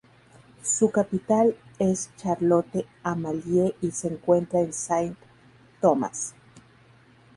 Su 0.63 0.89
capital 0.89 1.55
es 1.77 2.09
Charlotte 2.17 2.87
Amalie 3.03 3.75
y 3.81 3.91
se 3.91 4.07
encuentra 4.07 4.59
en 4.59 4.73
Saint 4.73 5.15
Thomas. 5.79 6.33